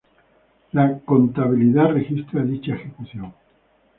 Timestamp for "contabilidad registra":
1.05-2.41